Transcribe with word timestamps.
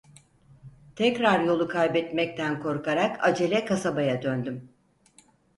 Tekrar 1.01 1.43
yolu 1.43 1.67
kaybetmekten 1.67 2.59
korkarak 2.63 3.19
acele 3.23 3.65
kasabaya 3.65 4.21
döndüm. 4.21 4.71